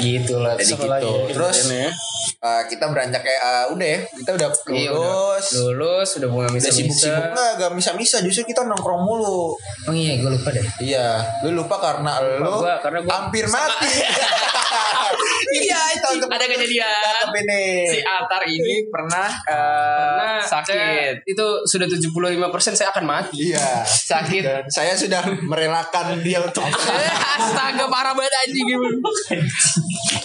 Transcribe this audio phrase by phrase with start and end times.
[0.00, 0.52] Gitu lah.
[0.54, 0.86] Jadi gitu.
[0.86, 1.12] lagi?
[1.30, 1.88] Terus ya.
[2.40, 4.96] eh, kita beranjak kayak eh, udah ya, kita udah Iya, udah.
[4.96, 5.46] lulus.
[5.54, 9.52] Lulus udah mulai Udah misa sibuk-sibuk nggak, gak misa-misa Justru kita nongkrong mulu
[9.82, 10.64] Oh iya, gue lupa deh.
[10.78, 13.92] Iya Lu lupa karena lu gua- karena gua- Hampir mati
[15.60, 17.26] Iya itu untuk Ada kejadian.
[17.86, 20.68] Si Atar ini pernah, eh, sakit.
[20.68, 22.38] saya- itu sudah 75%
[22.72, 23.50] saya akan mati.
[23.50, 24.42] Iya Sakit.
[24.42, 26.62] Dan saya sudah merelakan dia untuk
[27.36, 28.86] Astaga parah banget anjing gitu.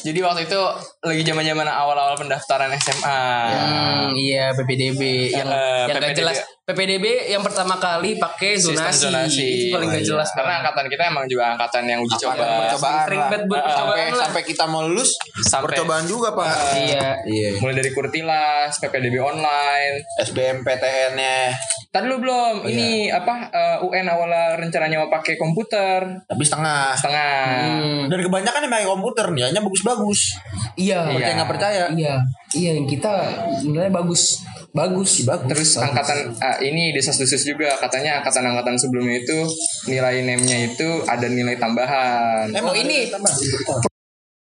[0.04, 0.62] Jadi waktu itu
[1.02, 3.22] lagi zaman-zaman awal-awal pendaftaran SMA.
[3.48, 5.02] Hmm, iya PPDB
[5.32, 6.20] yang Eh, yang gak PPDB.
[6.20, 6.38] jelas.
[6.66, 9.06] PPDB yang pertama kali pakai Sistem zonasi.
[9.06, 9.48] zonasi.
[9.70, 10.10] Itu paling Oh, gak iya.
[10.10, 12.42] jelas Karena angkatan kita emang juga angkatan yang uji coba.
[12.42, 13.30] percobaan Sering lah.
[13.30, 14.18] banget buat sampai, lah.
[14.20, 15.09] sampai kita mau lulus
[15.46, 17.08] Sampai- percobaan juga pak Iya.
[17.23, 20.02] iya Mulai dari kurtilas, PPDB online.
[20.18, 21.54] SBMPTN-nya
[21.88, 22.56] Tadi dulu belum.
[22.59, 23.22] Oh, ini iya.
[23.22, 27.45] apa eh, UN awalnya rencananya mau pakai komputer tapi setengah setengah.
[27.62, 30.34] Hmm, dan kebanyakan yang pakai komputer nih hanya bagus-bagus
[30.76, 31.06] iya.
[31.06, 32.18] percaya nggak percaya Iya.
[32.56, 33.12] Iya, yang kita
[33.61, 34.39] nilai bagus.
[34.76, 35.23] Bagus.
[35.23, 39.40] bagus Terus angkatan ah, ini desas-desus juga katanya angkatan-angkatan sebelumnya itu
[39.88, 42.52] nilai name-nya itu ada nilai tambahan.
[42.54, 43.08] Oh, ini.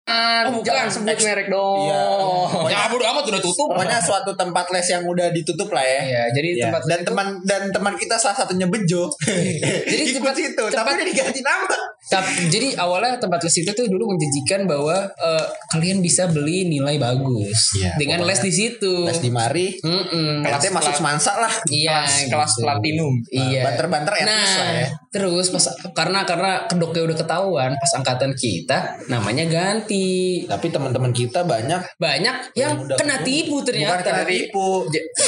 [0.06, 1.90] Ah, jangan sebut merek dong.
[1.90, 2.70] Iya.
[2.70, 3.66] Ya bodo amat udah tutup.
[3.66, 6.62] pokoknya suatu tempat les yang udah ditutup lah ya Iya, jadi Iya.
[6.62, 10.94] tempat dan teman dan teman kita salah satunya Bejo Jadi ikut tempat- situ tapi tempat-
[10.94, 11.74] udah diganti nama
[12.06, 16.96] Tap- jadi awalnya tempat les itu tuh dulu menjanjikan bahwa eh, kalian bisa beli nilai
[16.96, 19.04] bagus Iya, dengan les di situ.
[19.04, 20.40] les di mari Mm-mm.
[20.40, 22.62] kelasnya masuk semansa lah Iya, Kelas, kelas gitu.
[22.62, 23.14] platinum.
[23.28, 23.60] Iya.
[23.64, 29.44] banter-banter Nah, lah ya terus pas karena karena kedoknya udah ketahuan pas angkatan kita namanya
[29.46, 30.44] ganti.
[30.46, 34.02] tapi teman-teman kita banyak Banyak yang udah kena keburu- tipu bukan ternyata.
[34.04, 34.68] kena tipu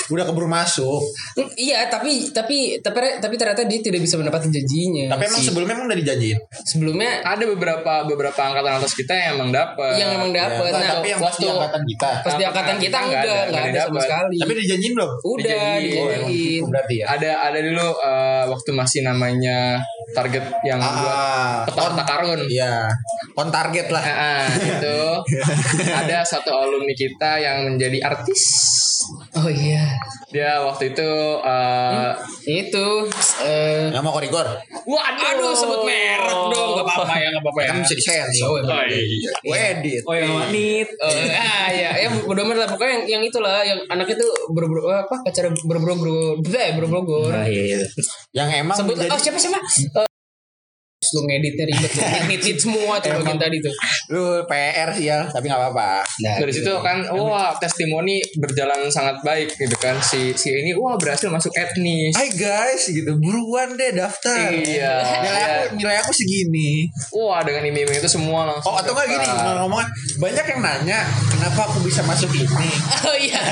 [0.09, 1.01] udah keburu masuk
[1.34, 5.09] Mm, Iya, tapi tapi tapi tapi ternyata dia tidak bisa mendapatkan janjinya.
[5.09, 6.39] tapi emang Si- sebelumnya emang udah dijanjiin
[6.69, 9.97] sebelumnya Ada beberapa beberapa angkatan atas kita yang emang dapet.
[9.97, 10.69] yang emang dapat.
[10.69, 13.33] Ya, Nah, tapi yang waktu angkatan kita pas di angkatan kita Kita nggak enggak, ada,
[13.41, 14.37] enggak nggak ada sama sekali.
[14.37, 15.81] tapi dijanjiin belum Udah Dijanjiin.
[15.81, 16.63] dijanjiin.
[16.69, 19.59] berarti ya Ada ada dulu eh, waktu masih namanya
[20.11, 22.41] target yang buat ah peta harta karun.
[22.47, 22.89] iya
[23.35, 24.99] on target lah Ah, ah, itu
[26.01, 28.43] ada satu alumni kita yang menjadi artis.
[29.35, 29.95] Oh iya.
[30.29, 31.11] Dia waktu itu
[31.41, 32.13] eh,
[32.45, 33.09] Itu
[33.41, 34.45] eh nggak mau korigor
[34.85, 37.69] waduh aduh sebut merek dong, enggak apa-apa ya, enggak apa-apa ya.
[37.69, 38.99] kan bisa disensor Oh, iya.
[38.99, 40.89] iya gue edit Oh yang wanit.
[40.99, 44.81] Oh, ah ya, ya bodo amat lah pokoknya yang, yang itulah yang anaknya tuh berbro
[44.91, 47.01] apa pacar berbro-bro eh berbro
[47.49, 47.81] iya.
[48.35, 49.59] yang emang Sebut menjadi- oh siapa siapa?
[50.98, 53.70] Eh, lu ngeditnya ribet lu ngedit semua tuh bagian tadi tuh.
[54.10, 59.22] lu PR sih ya tapi nggak apa-apa Nah, Dari situ kan wah testimoni berjalan sangat
[59.22, 62.10] baik gitu kan si si ini wah berhasil masuk etnis.
[62.19, 64.98] Hai guys gitu buruan deh daftar Iya.
[65.22, 68.66] nilai aku nilai aku segini Wah dengan iming-iming itu semua langsung.
[68.66, 69.86] oh atau nggak gini ngomong
[70.19, 72.70] banyak yang nanya kenapa aku bisa masuk ini
[73.06, 73.38] Oh iya.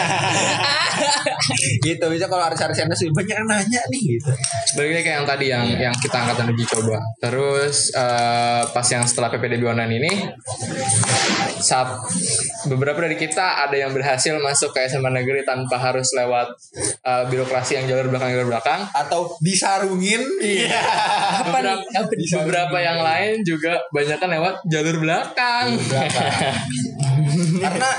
[1.86, 4.32] gitu bisa kalau harus harus sih banyak yang nanya nih gitu
[4.74, 6.98] Balik lagi kayak yang tadi yang yang kita angkatan uji coba.
[7.22, 10.12] Terus eh, pas yang setelah PPDB online ini
[11.60, 11.98] saat
[12.68, 16.48] beberapa dari kita ada yang berhasil masuk ke SMA negeri tanpa harus lewat
[17.04, 18.80] eh, birokrasi yang jalur belakang jalur belakang.
[18.92, 20.80] atau disarungin iya
[21.42, 21.76] Apa nih?
[21.96, 22.28] Apa nih?
[22.42, 25.66] Beberapa yang lain juga banyak kan lewat jalur belakang.
[27.58, 27.90] karena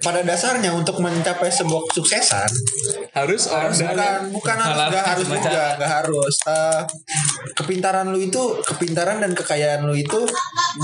[0.00, 2.50] pada dasarnya untuk mencapai sebuah kesuksesan
[3.12, 4.20] harus orang bukan dalam.
[4.30, 6.82] bukan harus nggak harus juga nggak harus Eh,
[7.56, 10.20] kepintaran lu itu kepintaran dan kekayaan lu itu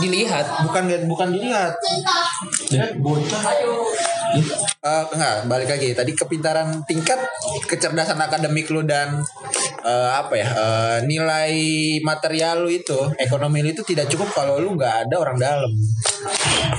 [0.00, 0.64] Dilihat.
[0.66, 1.76] bukan bukan dilihat
[4.82, 7.14] Eh, enggak balik lagi tadi kepintaran tingkat
[7.70, 9.14] kecerdasan akademik lu dan
[9.86, 11.54] eh, apa ya eh, nilai
[12.02, 15.70] material lu itu ekonomi lu itu tidak cukup kalau lu nggak ada orang dalam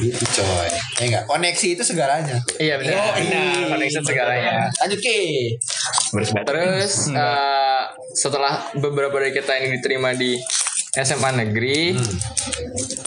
[0.04, 0.68] itu coy
[1.00, 2.92] ya enggak koneksi itu segalanya Iya benar.
[3.00, 3.24] Oh, benar.
[3.24, 3.72] iya.
[3.72, 4.52] Connection segalanya.
[4.84, 5.16] lanjut ke
[6.44, 7.84] Terus eh,
[8.20, 10.36] setelah beberapa dari kita ini diterima di
[10.94, 11.98] SMA negeri,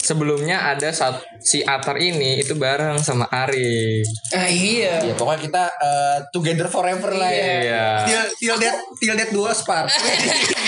[0.02, 4.02] sebelumnya ada saat si Atar ini itu bareng sama Ari.
[4.34, 4.98] Ah iya.
[5.06, 7.84] ya pokoknya kita eh, together forever lah ya Iya.
[8.02, 9.86] till till death till death dua spar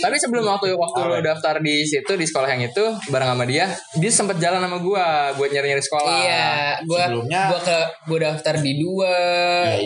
[0.00, 3.66] Tapi sebelum waktu waktu lo daftar di situ di sekolah yang itu bareng sama dia,
[3.94, 6.18] dia sempat jalan sama gua buat nyari-nyari sekolah.
[6.20, 6.48] Iya,
[6.84, 9.14] gua Sebelumnya- gua ke gua daftar di dua.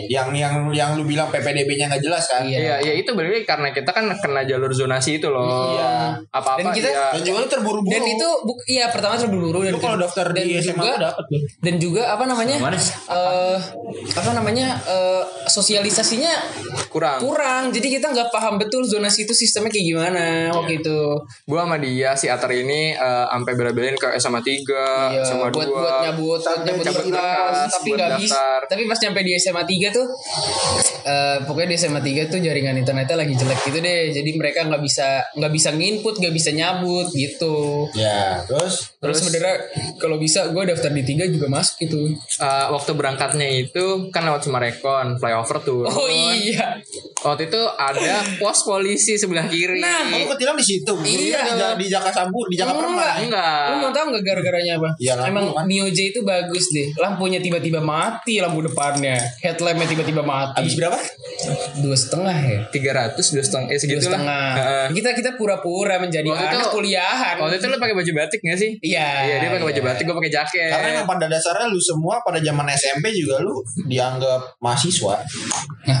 [0.05, 2.57] Ya, yang yang yang lu bilang PPDB-nya nggak jelas kan Iya.
[2.57, 5.73] Iya, ya itu berarti karena kita kan kena jalur zonasi itu loh.
[5.73, 6.19] Iya.
[6.29, 9.71] Apa-apa Dan kita- dia dan juga lu terburu-buru Dan itu buk, iya pertama terburu-buru dan
[9.71, 12.55] lu kalau daftar dan di SMA juga, dapat lu dan juga apa namanya?
[12.59, 12.75] Mana?
[12.75, 13.57] eh
[14.11, 14.67] apa namanya?
[14.83, 16.33] eh sosialisasinya
[16.89, 17.19] kurang.
[17.21, 17.63] kurang.
[17.71, 20.99] Jadi kita nggak paham betul zonasi itu sistem sistemnya kayak gimana waktu itu.
[21.47, 24.51] Gua sama dia si Atar ini eh, sampai bela-belain ke SMA 3,
[25.15, 25.55] Iya, SMA 2.
[25.55, 28.35] buat buat nyabut, Sampai nyabut cabut kelas, tapi nggak bisa.
[28.35, 28.59] daftar.
[28.67, 30.05] Tapi pas nyampe di SMA 3 tuh,
[31.05, 34.11] eh pokoknya di SMA 3 tuh jaringan internetnya lagi jelek gitu deh.
[34.11, 37.87] Jadi mereka nggak bisa nggak bisa nginput, nggak bisa nyabut gitu.
[37.95, 39.55] Ya, terus Terus sebenarnya
[39.95, 42.11] kalau bisa gue daftar di tiga juga masuk gitu.
[42.35, 45.85] Eh, waktu berangkatnya itu kan lewat Sumarekon, flyover tuh.
[45.85, 46.75] Oh iya.
[47.21, 49.79] Waktu itu ada pos polisi sebelah kiri.
[49.79, 50.93] Nah, kamu ketilang di situ.
[50.97, 51.39] Iya.
[51.43, 52.83] di, Ja- di Jaka Sambur, di Jaka Enggak.
[52.85, 53.17] Permai.
[53.23, 53.63] Enggak.
[53.65, 54.89] Lu mau tahu nggak gara-garanya apa?
[54.95, 55.63] Iya, lampu Emang kan.
[55.65, 56.87] Mio J itu bagus deh.
[56.95, 59.17] Lampunya tiba-tiba mati, lampu depannya.
[59.39, 60.59] Headlampnya tiba-tiba mati.
[60.59, 60.97] Habis berapa?
[61.79, 62.59] Dua setengah ya.
[62.69, 64.51] 300 dua setengah eh Dua segitu setengah.
[64.55, 64.87] lah.
[64.89, 67.35] Kita kita pura-pura menjadi Waktu itu- anak kuliahan.
[67.37, 68.71] Waktu itu lu pakai baju batik gak sih?
[68.79, 69.07] Iya.
[69.23, 69.87] Iya dia pakai baju iya.
[69.87, 70.69] batik, gue pakai jaket.
[70.69, 75.15] Karena emang pada dasarnya lu semua pada zaman SMP juga lu dianggap mahasiswa.
[75.85, 75.99] Nah,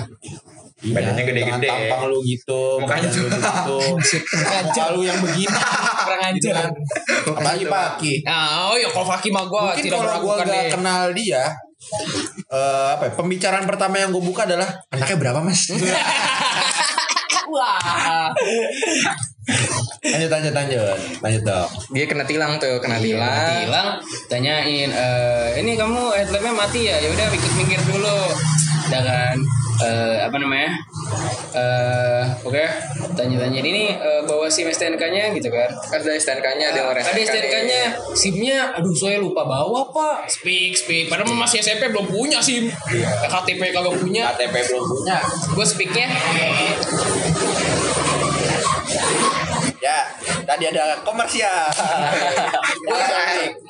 [0.93, 1.69] Badannya Iya, gede-gede.
[1.69, 3.77] Tampang lu gitu, Mukanya lu begitu.
[4.69, 5.49] Muka lu yang begini.
[6.05, 6.65] kurang ajar.
[7.25, 8.13] Apalagi Paki.
[8.21, 11.43] Nah, oh ya kalau Faki mah gue Mungkin tidak kalau gue gak kenal dia,
[12.49, 15.69] eh apa ya, pembicaraan pertama yang gue buka adalah anaknya berapa mas?
[17.55, 18.33] Wah.
[20.03, 21.69] lanjut lanjut lanjut lanjut dong.
[21.93, 23.47] Dia kena tilang tuh, kena Iya, tilang.
[23.63, 23.87] tilang
[24.27, 28.17] tanyain eh ini kamu headlampnya mati ya ya udah minggir dulu
[28.89, 29.01] udah
[29.83, 30.71] eh apa namanya?
[31.55, 32.63] Eh oke
[33.15, 35.69] tanya-tanya ini eh, bawa sim STNK-nya gitu kan?
[35.91, 37.81] Ada STNK-nya, ada orang ada STNK-nya
[38.15, 40.31] SIM-nya aduh saya lupa bawa pak.
[40.31, 41.11] Speak speak.
[41.11, 42.71] Padahal masih SMP belum punya SIM.
[43.27, 44.31] KTP kagak punya.
[44.35, 45.17] KTP belum punya.
[45.55, 46.07] gue speaknya.
[49.83, 50.01] Ya,
[50.45, 51.73] tadi ada komersial.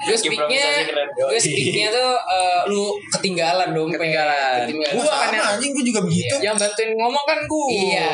[0.06, 0.86] gue speaknya
[1.16, 4.68] gue speaknya tuh eh, lu ketinggalan dong Ketinggalan.
[4.69, 6.36] Gua sama anjing gua juga begitu.
[6.44, 7.68] Yang bantuin ngomong kan gua.
[7.72, 8.10] Iya.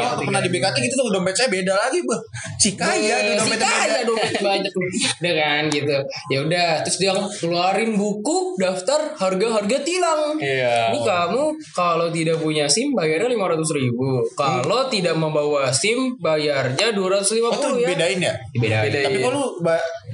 [0.00, 2.22] Gua pernah di BKT gitu tuh dompet saya beda lagi, Bang.
[2.56, 4.02] Si kaya tuh si dompetnya kaya beda.
[4.08, 4.72] dompet banyak
[5.16, 5.96] udah kan gitu
[6.30, 10.92] ya udah terus dia keluarin buku daftar harga harga tilang Iya.
[10.92, 11.42] ini kamu
[11.72, 17.36] kalau tidak punya sim bayarnya lima ratus ribu kalau tidak membawa sim bayarnya dua ratus
[17.36, 18.34] lima Oh tuh puluh ya bedain ya?
[18.54, 19.04] dibedain Bedain.
[19.10, 19.44] Tapi kok lu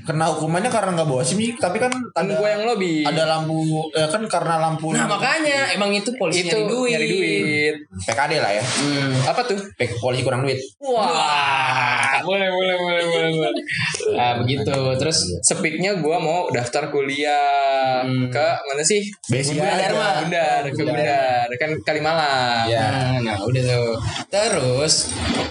[0.03, 3.03] kena hukumannya karena nggak bawa SIM sih, tapi kan ada gua yang lobby.
[3.03, 3.59] ada lampu
[3.93, 7.75] ya kan karena lampu nah makanya emang itu polisi itu nyari duit nyari duit.
[8.03, 8.65] PKD lah ya.
[8.65, 9.15] Hmm.
[9.25, 9.59] Apa tuh?
[9.75, 10.59] P- polisi kurang duit.
[10.79, 12.19] Wah.
[12.23, 13.63] boleh, boleh, boleh, boleh, boleh.
[14.19, 18.27] nah begitu terus Speaknya gua mau daftar kuliah Hmm.
[18.29, 19.05] ke mana sih?
[19.27, 19.87] Besi Bunda aja.
[19.87, 20.09] Dharma.
[20.21, 22.67] Bundar, ke Bundar, kan Kalimalang.
[22.67, 22.83] Ya.
[22.83, 23.95] Nah, nah udah tuh.
[24.27, 24.95] Terus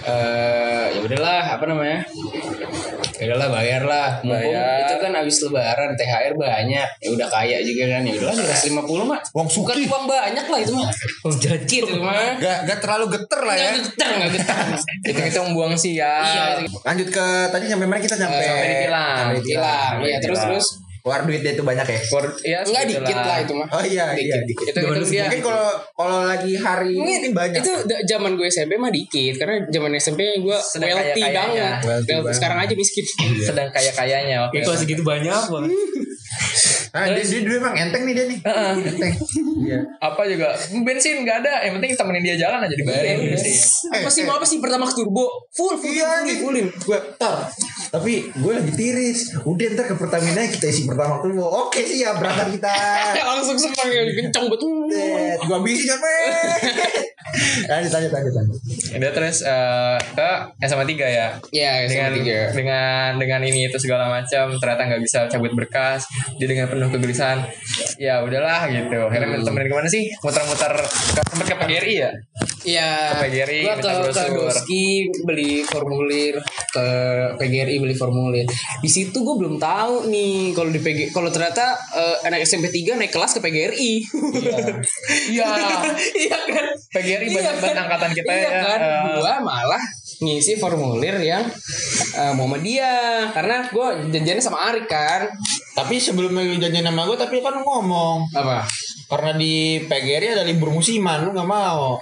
[0.02, 2.04] eh ya udahlah apa namanya?
[3.22, 4.08] Ya udahlah bayar lah.
[4.26, 4.82] Bayar.
[4.82, 6.88] itu kan habis lebaran THR banyak.
[6.98, 8.02] Ya udah kaya juga kan.
[8.02, 9.20] Ya udahlah 250 mah.
[9.30, 9.86] Uang Bukan suki.
[9.86, 10.90] uang banyak lah itu mah.
[11.22, 12.34] Uang jajan itu mah.
[12.42, 13.70] Gak, gak terlalu geter lah ya.
[13.70, 14.64] Nggak getar, nggak getar.
[15.06, 15.72] Itu kita buang.
[15.78, 16.12] Iya,
[16.82, 19.16] Lanjut ke tadi sampai mana kita sampai Sampai ditilang.
[19.22, 19.92] Sampai Tilang.
[20.02, 20.66] Iya, terus terus.
[21.02, 21.98] Keluar duit dia itu banyak ya.
[22.04, 23.02] For, ya, Enggak segitulah.
[23.04, 23.68] dikit lah itu mah.
[23.68, 24.42] Oh iya, iya Dikit.
[24.46, 24.66] dikit.
[24.70, 25.26] Itu itu dia.
[25.26, 27.58] Mungkin kalau kalau lagi hari Mungkin ini banyak.
[27.58, 27.72] Itu
[28.06, 31.42] zaman gue SMP mah dikit karena zaman SMP gue Sedang wealthy kaya-kayanya.
[31.42, 31.74] banget.
[31.82, 32.12] Wealthy Wealthy.
[32.22, 32.34] banget.
[32.34, 33.04] Sekarang aja miskin.
[33.36, 34.36] sedang kaya kayanya.
[34.46, 34.62] Oke.
[34.72, 35.70] segitu banyak banget.
[36.92, 38.38] Nah, dia, dia dulu emang enteng nih dia nih.
[38.84, 39.14] Enteng.
[39.62, 39.78] Iya.
[39.98, 40.52] Apa juga
[40.82, 41.52] bensin nggak ada.
[41.62, 43.54] Yang penting temenin dia jalan aja dibayarin bensin.
[43.90, 45.26] Apa sih mau apa sih pertama turbo?
[45.50, 46.66] Full full Iya full, nih, full, full.
[46.88, 47.48] gue tar.
[47.92, 49.36] Tapi gue lagi tiris.
[49.44, 51.44] Udah ntar ke Pertamina kita isi pertama dulu.
[51.44, 52.72] Oke sih ya berangkat kita.
[53.28, 54.88] langsung seneng ya kencang betul.
[55.44, 56.00] Gua habisin kan,
[57.64, 58.58] Lanjut, lanjut, lanjut, lanjut.
[58.92, 60.30] Dia terus eh, ke
[60.64, 61.28] SMA 3 ya.
[61.48, 62.12] Ya, dengan
[62.52, 66.04] dengan dengan ini itu segala macam ternyata nggak bisa cabut berkas
[66.36, 67.40] dia dengan penuh kegelisahan
[67.96, 69.48] ya udahlah gitu akhirnya Hmm.
[69.48, 72.10] temenin ke mana sih muter-muter ke sempat ke PGRI ya
[72.62, 73.18] Iya.
[73.18, 74.24] Ke PGRI, Gua minta ke, ke.
[74.38, 74.84] Doski
[75.26, 76.34] beli formulir
[76.70, 76.86] ke
[77.38, 78.46] PGRI beli formulir.
[78.78, 82.98] Di situ gue belum tahu nih kalau di PG kalau ternyata eh, anak SMP 3
[82.98, 83.92] naik kelas ke PGRI.
[85.32, 85.48] Iya.
[86.22, 86.66] Iya kan?
[86.92, 88.60] PGRI banyak banget angkatan kita iya ya.
[88.62, 88.78] kan?
[88.80, 89.82] Eh, Gua malah
[90.22, 91.42] ngisi formulir yang
[92.14, 95.26] eh, Muhammadiyah karena gue janjiannya sama Arik kan.
[95.72, 98.28] Tapi sebelum lu janjian sama gue, tapi kan ngomong.
[98.36, 98.60] Apa?
[99.12, 99.52] Karena di
[99.84, 102.00] PGRI ada libur musiman, lu gak mau.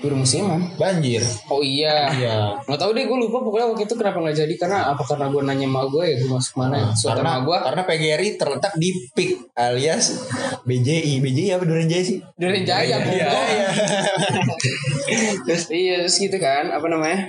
[0.00, 0.56] Guru musiman.
[0.74, 1.20] Banjir.
[1.52, 2.08] Oh iya.
[2.08, 2.56] Iya.
[2.64, 5.42] Nggak tahu deh gue lupa pokoknya waktu itu kenapa nggak jadi karena apa karena gue
[5.42, 8.88] nanya sama gue ya gue masuk mana ya suatu karena gue karena PGRI terletak di
[9.12, 10.04] PIK alias
[10.64, 11.20] BJI.
[11.20, 12.18] BJI apa Duren Jaya sih?
[12.34, 13.44] dari Jaya Iya, goblok.
[13.44, 13.68] iya.
[15.44, 17.26] terus iya terus gitu kan apa namanya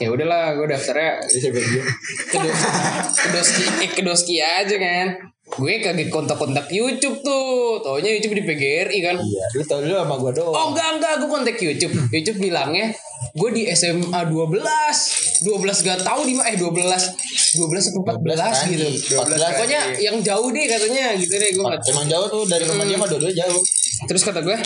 [0.00, 1.48] ya udahlah gue daftarnya ke,
[2.34, 2.56] do-
[3.12, 5.06] ke doski eh, ke doski aja kan
[5.54, 7.78] gue kaget kontak-kontak YouTube tuh.
[7.82, 9.16] Taunya YouTube di PGRI kan.
[9.18, 10.54] Iya, lu tau dulu sama gue doang.
[10.54, 11.12] Oh enggak enggak.
[11.22, 11.94] Gue kontak YouTube.
[12.10, 12.94] YouTube bilangnya
[13.34, 14.62] gue di SMA 12
[15.42, 18.86] 12 gak tahu di mana eh 12 12 atau 14 gitu.
[19.16, 22.94] 12 pokoknya yang jauh deh katanya gitu deh gue Emang jauh tuh dari rumah dia
[22.94, 23.62] mah dua jauh.
[24.04, 24.56] Terus kata gue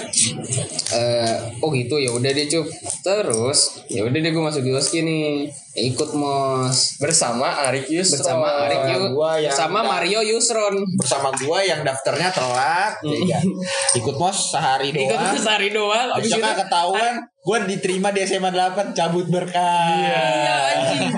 [0.95, 2.66] eh oh gitu ya udah deh cup.
[3.00, 5.49] Terus ya udah deh gue masuk di Oski nih.
[5.78, 6.99] Ikut mos.
[6.99, 8.18] Bersama Arik Yusron.
[8.18, 10.75] Bersama Arik Yu gua yang sama udah- Mario Yusron.
[10.99, 13.38] Bersama gua yang daftarnya telat, ya,
[13.95, 15.38] ikut mos sehari ikut doang.
[15.38, 16.09] sehari doang.
[16.18, 17.14] Abis itu ketahuan,
[17.49, 19.88] gue diterima di SMA 8 cabut berkas.
[19.88, 20.21] Iya
[20.76, 21.09] anjing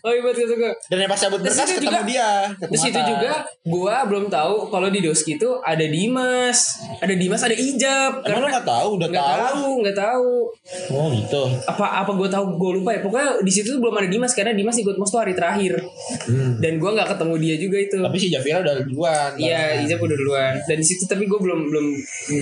[0.00, 2.30] Oh iya betul gue Dan yang pas cabut berkas ketemu juga- dia.
[2.52, 3.10] ketemu Terus itu Atta.
[3.10, 3.32] juga
[3.64, 6.58] gua belum tahu kalau di Doski itu ada Dimas,
[6.96, 8.22] ada Dimas, ada Ijab.
[8.22, 8.88] Emang lu gak tahu?
[8.96, 9.42] Udah nggak tahu?
[9.50, 10.30] tahu, nggak tahu.
[10.90, 11.42] Oh gitu.
[11.66, 13.00] Apa apa gua tahu gua lupa ya.
[13.00, 15.74] Pokoknya di situ belum ada Dimas karena Dimas ikut mos tuh hari terakhir.
[16.60, 17.96] Dan gua nggak ketemu dia juga itu.
[17.96, 18.06] Hmm.
[18.06, 19.30] Tapi si Javira udah duluan.
[19.34, 20.52] Iya, Ijab udah duluan.
[20.62, 21.86] Dan di situ tapi gua belum belum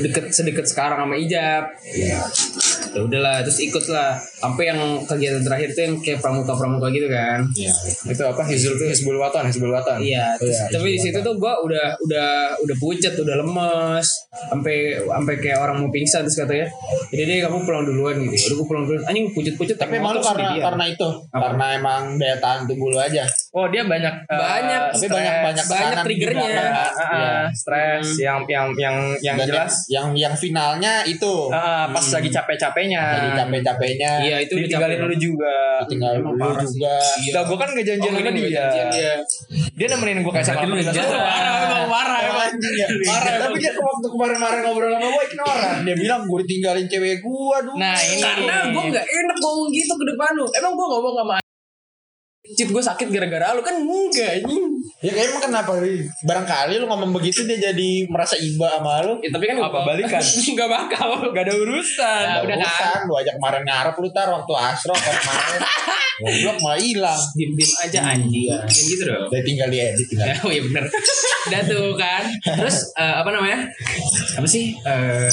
[0.03, 1.65] deket sedekat sekarang sama Ijab.
[2.89, 4.15] Ya udahlah, terus ikut lah.
[4.19, 7.43] Sampai yang kegiatan terakhir tuh yang kayak pramuka-pramuka gitu kan.
[7.53, 7.73] Iya.
[8.09, 11.59] itu apa Hizbul Hizbul Watan Hizbul Watan Iya, terus- Iya, tapi di situ tuh gua
[11.59, 12.29] udah udah
[12.59, 14.07] udah pucat, udah lemes,
[14.49, 16.67] sampai sampai kayak orang mau pingsan terus katanya,
[17.09, 18.35] jadi deh kamu pulang duluan gitu.
[18.49, 19.03] Udah gua pulang duluan.
[19.05, 19.77] Anjing pucat-pucat.
[19.77, 23.25] Tapi emang lu karena karena itu, karena emang daya tahan tubuh lu aja.
[23.51, 24.83] oh dia banyak eh, Banyak.
[24.89, 25.13] Tapi stres.
[25.13, 26.49] banyak banyak banyak triggernya.
[26.49, 26.69] kan?
[26.69, 27.33] Ah, ah, Iya.
[27.51, 33.03] stres yang yang yang yang Dan jelas yang yang finalnya itu ah, pas lagi capek-capeknya
[33.29, 35.55] jadi capek-capeknya Iya itu ditinggalin lu juga
[35.87, 36.95] tinggal lu juga.
[36.99, 38.57] Enggak, gue kan gak janjian Oh, sama ini dia.
[38.67, 39.13] janjian dia.
[39.79, 40.75] Dia nemenin gue kayak sama lu.
[40.75, 42.47] Parah, emang parah, emang.
[42.49, 42.89] Anjing ya.
[43.39, 45.77] Tapi dia waktu kemarin-kemarin ngobrol sama gue ignoran.
[45.87, 47.77] Dia bilang gue ditinggalin cewek gue dulu.
[47.79, 50.47] Nah ini Karena gua nggak enak ngomong gitu ke depan lu.
[50.51, 51.35] Emang gua ngomong sama
[52.57, 54.65] Cit gue sakit gara-gara lu kan enggak anjing.
[55.05, 55.71] Ya kayak emang kenapa?
[56.25, 59.21] Barangkali lu ngomong begitu dia jadi merasa iba sama lu.
[59.21, 60.23] Ya, tapi kan Apa balikan?
[60.53, 61.09] Enggak bakal.
[61.31, 62.25] gak ada urusan.
[62.25, 62.65] Ya, udah kan.
[62.65, 65.61] urusan, lu ajak kemarin ngarep lu tar waktu asro kan kemarin.
[66.19, 67.21] Goblok malah hilang.
[67.39, 68.51] Diem-diem aja anjing.
[68.51, 69.31] Kayak gitu dong.
[69.31, 70.35] Udah tinggal diedit tinggal.
[70.47, 70.85] oh iya bener
[71.49, 73.59] Udah tuh kan Terus eh, apa namanya
[74.35, 75.31] Apa sih eh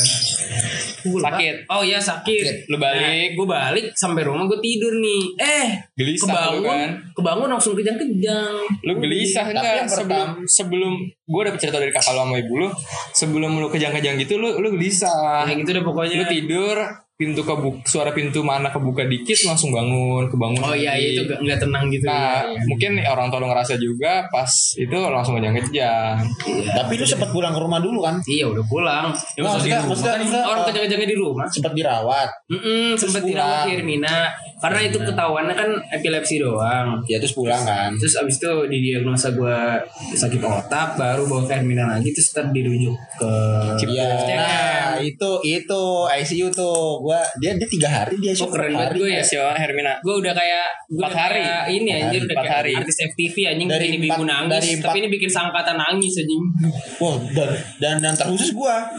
[1.09, 1.33] lupa.
[1.33, 1.55] Sakit.
[1.73, 3.33] Oh iya sakit Lu balik.
[3.33, 5.67] Gue balik sampai rumah gue tidur nih Eh
[5.97, 6.91] Gelisah lu kebangun kan.
[7.13, 8.55] Kebangun langsung kejang-kejang.
[8.81, 12.53] Lu gelisah Tapi enggak yang sebelum sebelum gue dapet cerita dari kakak lu sama ibu
[12.57, 12.69] lu
[13.13, 15.45] sebelum lu kejang-kejang gitu lu lu gelisah.
[15.45, 16.23] Ya gitu deh pokoknya.
[16.23, 21.15] Lu tidur pintu kebuka suara pintu mana kebuka dikit langsung bangun kebangun Oh iya lagi.
[21.15, 22.59] itu gak, gak tenang gitu Nah, Iya.
[22.67, 26.19] mungkin orang tua lu ngerasa juga pas itu langsung kejang-kejang.
[26.67, 28.19] Tapi lu sempat pulang ke rumah dulu kan?
[28.21, 32.29] Iya udah pulang ya, Nggak, maksudnya, maksudnya- maksudnya- maksudnya, Orang kejang-kejangnya di rumah Sempat dirawat.
[32.45, 33.23] Mm pulang.
[33.25, 34.17] dirawat di Hermina
[34.57, 37.95] Karena itu ketahuannya kan epilepsi doang Ya terus pulang kan.
[37.95, 39.57] Terus abis itu didiagnosa gue
[40.11, 43.31] sakit otak Baru bawa ke Hermina lagi Terus ntar dirujuk ke
[43.85, 44.03] Iya.
[44.17, 44.35] SCM.
[44.35, 47.04] Nah, itu itu ICU tuh.
[47.05, 49.93] Gua dia dia tiga hari dia Oh keren banget gue ya Si Hermina.
[50.01, 51.37] Gue udah kayak gua Empat udah hari.
[51.39, 52.71] kayak Ini anjir hari, udah kayak hari.
[52.75, 56.43] artis FTV anjing Dari Bikin empat- ibu nangis dari Tapi ini bikin sangkatan nangis anjing
[56.97, 58.89] Wah, dan dan dan terkhusus gua.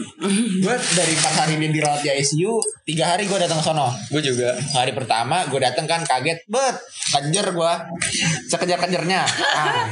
[0.57, 2.53] gua dari empat hari dia dirawat di ICU,
[2.85, 3.89] tiga hari gua datang ke sono.
[4.07, 4.55] Gue juga.
[4.55, 6.75] Hari pertama gue dateng kan kaget bet
[7.09, 7.73] kejar gue
[8.45, 9.89] sekejar kejarnya ah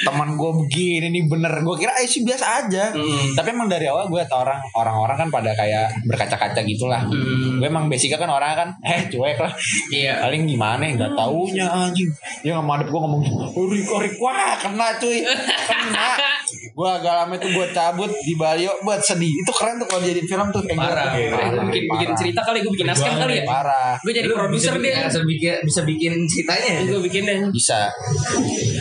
[0.00, 3.32] teman gue begini nih bener gue kira sih biasa aja Mm.
[3.32, 7.00] tapi emang dari awal gue tau orang orang-orang kan pada kayak berkaca-kaca gitulah
[7.30, 7.56] Mm.
[7.58, 9.52] gue emang basicnya kan orang kan eh cuek lah
[9.90, 12.10] Iya paling gimana ya nggak taunya anjing
[12.42, 13.22] dia nggak madep gue ngomong
[13.54, 15.22] urik urik wah kena cuy
[15.66, 16.08] kena
[16.50, 20.18] gue agak lama itu gue cabut di Balio buat sedih itu keren tuh kalau jadi
[20.20, 21.30] film tuh kayak Parah gitu.
[21.30, 22.18] Gue bikin, bikin parah.
[22.18, 25.80] cerita kali Gue bikin naskah kali ya parah Gue jadi produser deh bisa bikin bisa
[25.84, 26.80] bikin ceritanya ya?
[26.88, 27.78] Gue bikin deh bisa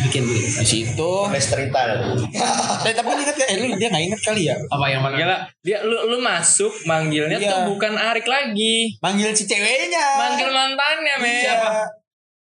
[0.08, 1.80] Bikin bikin di situ cerita
[2.88, 3.48] Eh, tapi ingat gak?
[3.52, 4.56] Eh, lu dia gak inget kali ya?
[4.56, 7.50] Apa yang mana Gila, dia lu lu masuk manggilnya Iya.
[7.52, 8.39] tuh bukan Arik lagi.
[9.04, 10.06] Manggil si ceweknya.
[10.18, 11.30] Manggil mantannya, men.
[11.30, 11.56] Iya.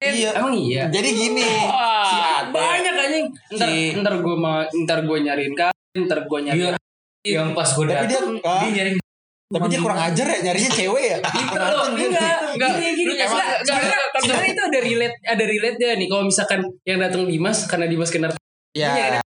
[0.06, 0.30] Iya.
[0.38, 2.52] Emang iya Jadi gini, Wah, si Ade.
[2.52, 3.26] banyak anjing
[3.58, 6.76] ntar Si- ntar gue mau ntar gue nyariin kan ntar gue nyariin
[7.26, 8.92] yang pas dia, datang ah, dia nyari
[9.46, 11.18] tapi dia kurang ajar ya nyarinya cewek ya.
[11.22, 13.12] Gitu loh, enggak, Enggak, gini, gini.
[13.14, 13.30] Enggak,
[14.20, 16.08] sebenarnya, itu ada relate, ada relate nya nih.
[16.10, 18.34] Kalau misalkan yang datang Dimas karena Dimas kenal,
[18.74, 19.22] Ya.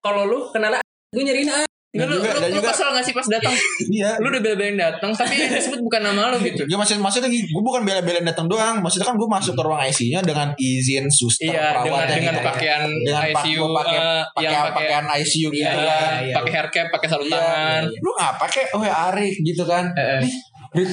[0.00, 0.76] kalau lu kenal
[1.08, 1.68] gue nyariin A.
[1.88, 3.54] Enggak, lu, juga- lu, dan lu juga- kesel gak sih pas datang?
[3.88, 4.10] Iya.
[4.20, 6.62] lu udah bela-belain datang, tapi yang disebut bukan nama lu gitu.
[6.62, 8.76] Dia maksud maksudnya gini, gue bukan bela-belain datang doang.
[8.78, 12.44] Maksudnya kan gue masuk ke ruang ICU-nya dengan izin suster Iya, dengan perawat dengan gitu.
[12.44, 15.80] pakaian dengan ICU pakai eh, yang pakai pakai pakaian ICU gitu Iya, kan.
[15.80, 16.34] iya, iya.
[16.36, 17.40] pakai hair cap, pakai sarung Iya.
[17.40, 17.82] tangan.
[17.96, 18.62] Lu nggak pakai?
[18.76, 19.84] Oh ya Arik gitu kan.
[19.96, 20.32] Eh, eh.
[20.68, 20.90] Rit,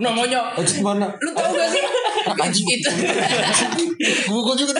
[0.00, 0.48] Namanya,
[0.80, 1.04] mana?
[1.14, 1.84] lu tau gak sih?
[2.36, 2.90] Anjing itu.
[4.30, 4.72] Gue juga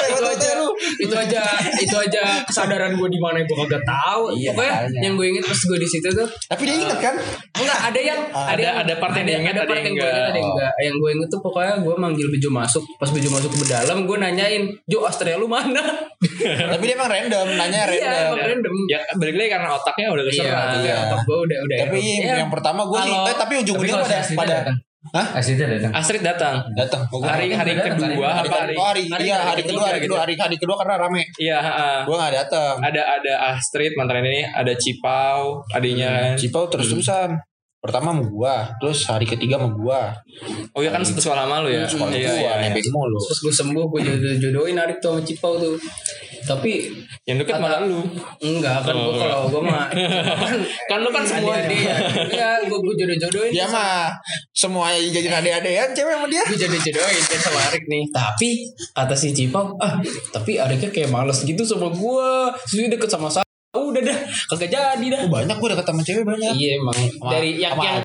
[0.00, 0.50] itu aja
[0.96, 1.42] itu aja
[1.76, 5.58] itu aja kesadaran gue di mana gue kagak tahu Iya, pokoknya yang gue inget pas
[5.58, 7.14] gue di situ tuh Tapi dia inget kan?
[7.52, 10.24] enggak ada yang Ada- yang- ada part yang dia ingat, ada part yang gue enggak.
[10.24, 13.50] ada yang enggak yang gue inget tuh pokoknya gue manggil Bejo masuk pas Bejo masuk
[13.52, 15.82] ke dalam gue nanyain Jo Astrea lu mana
[16.70, 18.30] Tapi dia emang random, nanya iya random.
[18.30, 20.68] emang random Ya balik lagi karena otaknya udah iya keserang.
[20.80, 22.34] iya otak gue udah udah Tapi Iya.
[22.38, 24.56] yang pertama gue sih, eh, tapi ujung-ujungnya pada.
[25.00, 25.32] Hah?
[25.32, 25.92] Aslinya datang.
[25.96, 26.60] Astrid datang.
[26.76, 27.08] datang.
[27.08, 28.74] Oh, gua- Hari hari Datang, kedua hari apa hari?
[28.76, 31.22] oh, hari, hari- iya hari hari kedua, hari ketiga kedua, hari hari kedua karena rame.
[31.40, 31.96] Iya, heeh.
[32.04, 32.74] Gue gak datang.
[32.84, 36.36] ada ada Astrid mantan ini, ada Cipau, adiknya kan.
[36.36, 37.32] Cipau terus-terusan.
[37.80, 40.12] Pertama sama gua, terus hari ketiga sama gua.
[40.72, 41.88] Oh iya kan satu sekolah sama lu ya.
[41.88, 42.92] Sekolah Iya, gua, iya, iya.
[42.92, 43.16] mulu.
[43.18, 45.76] terus gue sembuh gue jodoh jodohin Arif tuh sama Cipau tuh
[46.40, 46.88] tapi
[47.22, 48.00] Yang deket malah lu.
[48.40, 49.86] enggak kan Oh, gue kalau gue mah
[50.90, 51.64] Kan lu kan semuanya.
[51.64, 54.08] dia enggak gue gue jodoh jodohin Dia mah
[54.50, 56.42] semuanya jadi ade-adean cewek sama dia.
[56.42, 58.50] gue jodoh jodohin kan sama Arik nih tapi
[58.90, 59.96] kata si Cipau ah
[60.30, 61.88] tapi Ariknya kayak males gitu sama
[62.66, 64.18] Terus dia deket sama saya udah dah
[64.50, 66.52] kagak jadi dah Oh, banyak gua deket sama cewek banyak.
[66.52, 67.98] iya emang dari yang yang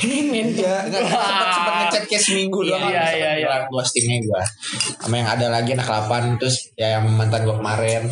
[0.00, 2.88] Iya, enggak sempat sempat ngechat kayak seminggu doang.
[2.88, 3.56] Iya, iya, iya.
[3.68, 4.40] Gua steamnya gua.
[4.96, 8.08] Sama yang ada lagi anak 8 terus ya yang mantan gua kemarin.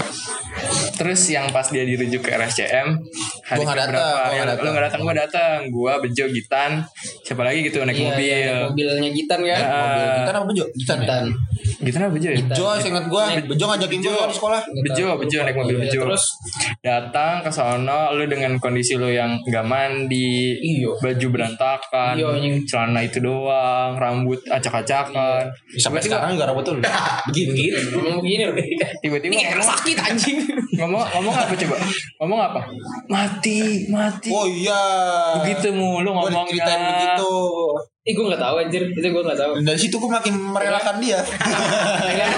[0.98, 2.98] Terus yang pas dia dirujuk ke RSCM
[3.46, 3.94] hari Gua nggak keberapa?
[3.94, 4.60] datang, gua Ya, nggak datang.
[4.60, 5.58] Lu nggak datang, gua datang.
[5.70, 6.72] Gua Bejo Gitan.
[7.22, 8.26] Siapa lagi gitu naik Iya, mobil.
[8.26, 9.58] iya, mobilnya Gitan kan Ya.
[9.62, 10.64] Mobil kita apa Bejo?
[10.68, 10.98] Kita ya?
[10.98, 11.24] Gitan
[11.78, 12.36] Gitan apa Bejo ya?
[12.36, 12.54] Gitan.
[12.54, 14.60] Jo, ingat gua, Bejo ngajakin gua di sekolah.
[14.82, 16.00] Bejo, Bejo naik mobil Iya, Bejo.
[16.04, 16.24] terus
[16.80, 20.90] datang ke sono lu dengan kondisi lu yang gak mandi, Iya.
[20.98, 21.77] baju berantakan,
[22.14, 22.54] Iya, anjing.
[22.64, 25.48] celana itu doang, rambut acak-acakan.
[25.74, 26.76] Sampai sekarang juga rambut tuh
[27.28, 27.72] begini.
[27.92, 28.54] ngomong begini loh
[28.98, 30.36] Tiba-tiba ini kayak ngomong, sakit anjing
[30.78, 31.76] ngomong ngomong apa coba?
[32.22, 32.60] Ngomong apa?
[33.10, 34.30] Mati, mati.
[34.30, 34.82] Oh iya.
[35.42, 36.54] Begitu mulu Gua ngomongnya.
[36.54, 37.32] diceritain begitu.
[38.08, 40.96] Ih gue gak tahu anjir Itu gue gak tahu Dan dari situ gue makin merelakan
[40.96, 41.20] dia.
[42.24, 42.32] yang,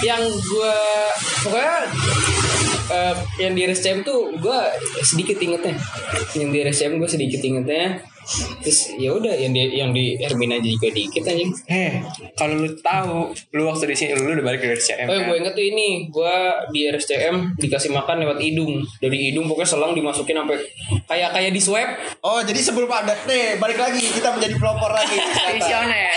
[0.00, 0.74] yang gue
[1.44, 1.76] pokoknya
[2.88, 4.58] eh, yang di RSCM tuh gue
[5.04, 5.76] sedikit ingetnya.
[6.36, 8.02] Yang di RSCM gue sedikit ingetnya
[8.60, 12.04] terus ya udah yang di yang di Hermina aja juga dikit anjing Heh,
[12.36, 15.08] kalau lu tahu, lu waktu di sini lu udah balik ke RCM.
[15.08, 15.28] Oh yang kan?
[15.28, 16.34] gue inget tuh ini Gue
[16.70, 20.56] di RSCM dikasih makan lewat hidung Dari hidung pokoknya selang dimasukin sampai
[21.04, 21.88] Kayak kayak di swab
[22.20, 25.16] Oh jadi sebelum ada nih balik lagi kita menjadi pelopor lagi.
[25.56, 26.12] Visioner.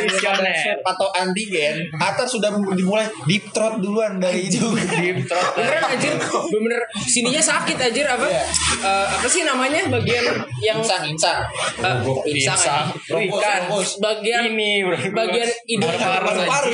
[0.00, 0.76] Visioner.
[0.82, 4.74] Atau antigen Atar sudah dimulai deep throat duluan dari hidung.
[4.76, 5.58] Deep throat.
[5.58, 6.14] Beneran anjir
[6.50, 8.42] Bener Sininya sakit anjir apa Iya.
[8.80, 10.24] Eh, Apa sih namanya Bagian
[10.62, 11.39] yang Insang, insang.
[11.80, 12.84] Rombos, Ikan.
[13.08, 13.88] rombos.
[14.00, 14.84] Bagian Ini.
[15.10, 16.44] Bagian hidung Paru-paru.
[16.46, 16.70] Paru-paru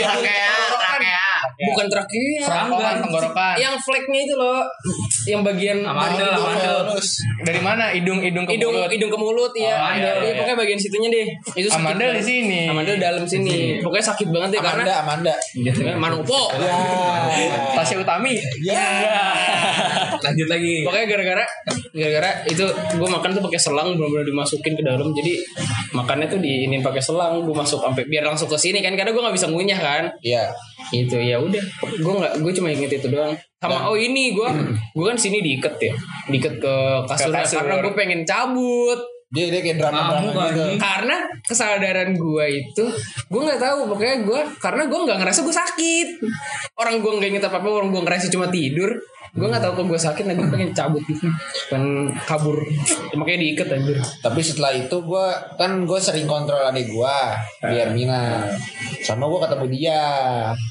[1.53, 1.65] ya.
[1.67, 3.55] Bukan trakea Kerongkongan, tenggorokan.
[3.57, 4.61] Yang flagnya itu loh
[5.25, 6.77] Yang bagian Amandel, dari- amandel.
[6.89, 7.85] Terus Dari mana?
[7.91, 8.91] Hidung hidung ke hidung mulut.
[8.91, 10.33] hidung ke mulut ya Oh, iya, Iya, iya.
[10.37, 12.61] pokoknya bagian situnya deh itu sakit Amandel di sini.
[12.67, 15.35] Amandel dalam sini pokoknya sakit banget ya Amanda, karena Amanda.
[15.97, 16.77] Manopo Ya.
[17.75, 18.35] Tasya Utami.
[18.61, 18.85] Ya.
[20.17, 20.83] Lanjut lagi.
[20.83, 21.45] pokoknya gara-gara
[21.93, 25.35] gara-gara itu gue makan tuh pakai selang benar-benar dimasukin ke dalam jadi
[25.93, 29.11] makannya tuh di ini pakai selang gue masuk sampai biar langsung ke sini kan karena
[29.11, 30.51] gue nggak bisa ngunyah kan Iya.
[30.89, 33.35] itu ya udah gue nggak gue cuma inget itu doang.
[33.57, 34.49] Sama oh ini gue
[34.93, 35.93] gue kan sini diikat ya?
[36.27, 36.75] Diikat ke
[37.07, 37.57] kasur, Ke kasur.
[37.61, 39.01] karena gue pengen cabut.
[39.27, 40.63] Dia dia kayak drama-drama Kamu kan gitu.
[40.79, 42.85] karena kesadaran gue itu
[43.27, 43.79] gue nggak tahu.
[43.91, 46.09] Pokoknya gue karena gue nggak ngerasa gue sakit.
[46.75, 48.95] Orang gue nggak inget apa apa orang gue ngerasa cuma tidur
[49.37, 51.29] gue nggak tahu kok gue sakit nah gue pengen cabut gitu
[51.69, 52.57] pengen kabur
[53.07, 57.17] Ya, makanya diikat anjir Tapi setelah itu gue kan gue sering kontrol adik gue
[57.63, 58.45] di Hermina.
[58.99, 60.03] Sama gue ketemu dia.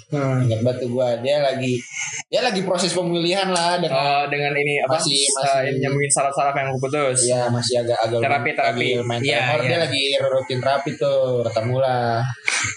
[0.07, 0.43] Hmm.
[0.43, 1.79] Ingat batu gue dia lagi
[2.25, 4.97] dia lagi proses pemilihan lah dengan Oh, dengan ini apa?
[4.97, 5.31] Masih- eh,
[5.63, 7.17] masih- nyambungin saraf-saraf yang putus.
[7.25, 8.87] ya masih agak agak Terapi, terapi.
[9.01, 9.67] main Iya, tremor iya.
[9.67, 12.19] dia lagi rutin terapi tuh ketemu lah.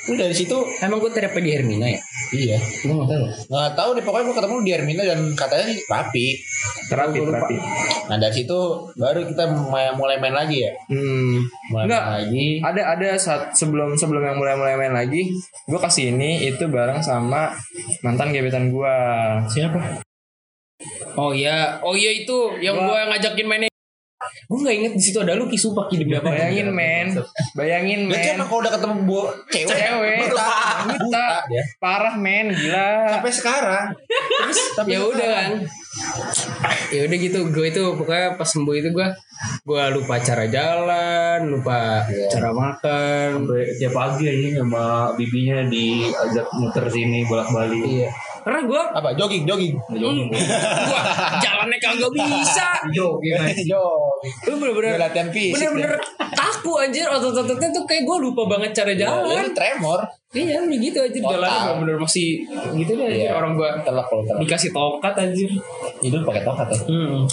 [0.07, 3.88] Udah dari situ emang gue terapi di Hermina ya iya gue nggak tahu nggak tahu
[3.96, 6.27] deh pokoknya gue ketemu di Hermina dan katanya sih terapi.
[6.91, 7.57] Terapi, terapi.
[8.11, 8.59] Nah dari situ
[8.99, 9.45] baru kita
[9.95, 10.73] mulai, main lagi ya.
[10.91, 11.45] Hmm.
[11.71, 12.03] Mulai Enggak.
[12.03, 12.47] main lagi.
[12.64, 15.31] Ada ada saat sebelum sebelum yang mulai mulai main lagi,
[15.69, 17.53] gue kasih ini itu bareng sama
[18.03, 18.97] mantan gebetan gue.
[19.49, 20.03] siapa
[21.19, 23.71] oh iya oh iya itu yang Gua- gue ngajakin mainnya
[24.48, 27.12] gue nggak inget di situ ada Lucky sumpah demi apa Bayangin men,
[27.52, 28.34] bayangin Dia tuh men.
[28.40, 29.20] emang kalau udah ketemu bu
[29.52, 30.48] cewek, Cewek, buta,
[30.88, 31.62] buta, dia.
[31.76, 32.88] parah men, gila.
[33.12, 33.87] Sampai sekarang.
[34.16, 35.52] Terus tapi ya udah kan
[36.88, 39.08] ya udah gitu gue itu pokoknya pas sembuh itu gue
[39.66, 46.87] gue lupa cara jalan lupa cara makan Sampai tiap pagi aja sama bibinya diajak muter
[46.88, 47.82] sini bolak balik.
[47.84, 48.08] iya
[48.38, 49.09] Karena gue Apa?
[49.14, 49.74] Jogging, jogging.
[50.88, 51.01] gua
[51.38, 52.68] jalannya kagak bisa.
[52.90, 53.35] Jogging.
[53.70, 54.35] Jogging.
[54.48, 59.44] Lu bener-bener latihan fisik Bener-bener kaku anjir otot-ototnya tuh kayak gue lupa banget cara jalan.
[59.44, 60.01] Lu tremor.
[60.29, 61.31] Iya, udah gitu aja Total.
[61.40, 62.29] jalannya bener-bener masih
[62.77, 63.24] gitu deh anjir.
[63.24, 63.31] Iya.
[63.33, 64.38] Orang gua Telak kalau telak.
[64.44, 65.51] dikasih tokat anjir.
[66.05, 66.79] Hidup pakai tokat ya.
[66.85, 67.24] Hmm.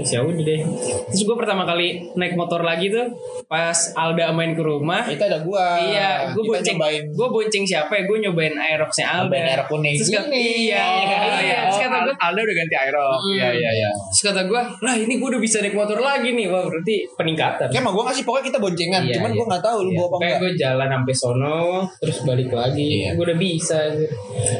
[0.00, 0.60] Terus ya udah deh.
[1.06, 3.12] Terus gue pertama kali naik motor lagi tuh
[3.46, 5.04] pas Alda main ke rumah.
[5.04, 5.76] Itu ada gua.
[5.78, 8.02] iya, gue bonceng, gue bonceng siapa ya?
[8.04, 9.28] Gue nyobain Aeroxnya Alda.
[9.28, 10.40] Nyobain Aerox kuning Terus kata- gini.
[10.66, 11.58] Iya, Oh, iya, iya.
[11.66, 13.18] Terus kata gue, Alda udah ganti aerox.
[13.28, 13.90] Iya iya iya.
[14.08, 16.46] terus kata gue, lah ini gue udah bisa naik motor lagi nih.
[16.48, 17.68] Wah berarti peningkatan.
[17.70, 19.36] Ya emang gue ngasih pokoknya kita boncengan, Iya, cuman iya.
[19.36, 20.38] gue nggak tahu lu Iya, bawa apa enggak.
[20.38, 21.58] gue jalan sampai sono
[21.98, 22.88] terus balik lagi.
[23.04, 23.10] Iya.
[23.14, 23.78] Gue udah bisa.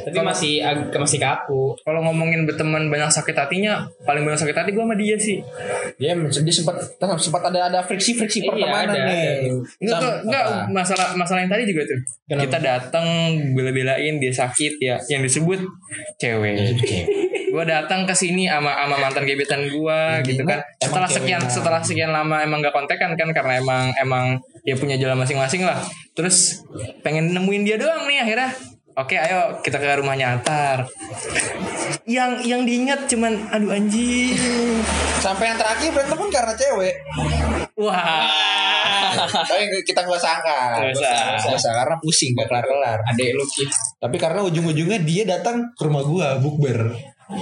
[0.04, 0.52] Tapi masih
[0.92, 1.62] masih kaku.
[1.80, 5.29] Kalau ngomongin berteman banyak sakit hatinya, paling banyak sakit hati gue sama dia sih.
[6.00, 9.52] Dia dia sempat sempat ada ada friksi friksi Iya, pertemanan ada, nih.
[9.84, 12.00] Enggak, tuh, enggak masalah masalah yang tadi juga tuh.
[12.26, 12.42] Kenapa?
[12.48, 13.06] Kita datang
[13.52, 15.60] bela-belain dia sakit ya, yang disebut
[16.16, 16.56] cewek.
[17.50, 20.62] gua datang ke sini sama sama mantan gebetan gua gitu kan.
[20.78, 24.24] Setelah sekian setelah sekian lama emang gak kontekan kan karena emang emang
[24.62, 25.82] dia punya jalan masing-masing lah.
[26.14, 26.62] Terus
[27.02, 28.50] pengen nemuin dia doang nih akhirnya.
[29.00, 30.84] Oke, ayo kita ke rumahnya Atar.
[32.04, 34.36] Yang yang diingat cuman aduh anjing.
[35.24, 36.94] Sampai yang terakhir berantem pun karena cewek.
[37.80, 38.28] Wah.
[39.48, 40.84] Tapi kita nggak sangka.
[40.84, 41.16] Nggak usah.
[41.40, 42.98] Nggak usah karena pusing gak kelar kelar.
[43.08, 43.44] Adek lu.
[43.96, 46.92] Tapi karena ujung-ujungnya dia datang ke rumah gua bukber.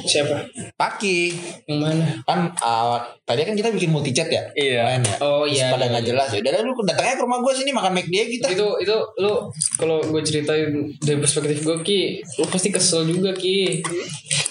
[0.05, 0.37] Siapa?
[0.77, 1.33] Paki
[1.65, 2.07] Yang mana?
[2.25, 4.85] kan uh, tadi kan kita bikin multi chat ya Iya.
[4.85, 6.11] Main ya Oh, Terus iya, pada iya, nggak iya.
[6.13, 8.97] jelas ya udah lu datangnya ke rumah gua sini makan McD aja kita itu itu
[9.21, 9.33] lu
[9.81, 10.71] kalau gue ceritain
[11.01, 12.03] dari perspektif gue ki
[12.41, 13.81] lu pasti kesel juga ki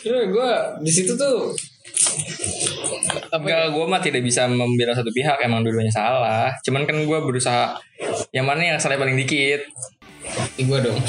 [0.01, 0.49] Karena gue
[0.85, 3.37] di situ tuh ya?
[3.37, 6.51] Enggak, gue mah tidak bisa membela satu pihak emang dulunya salah.
[6.61, 7.73] Cuman kan gue berusaha
[8.31, 9.61] yang mana yang salahnya paling dikit.
[10.57, 10.99] Di gue dong.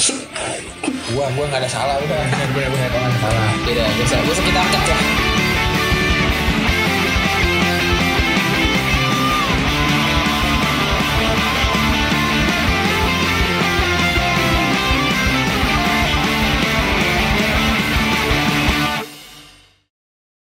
[1.08, 2.20] Gua gua nggak ada salah udah.
[2.52, 3.48] Benar benar benar salah.
[3.64, 5.27] Tidak bisa bisa kita angkat lah